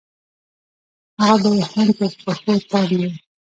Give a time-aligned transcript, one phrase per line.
[1.25, 3.11] هغه به يې هم په پښو تنګ وو.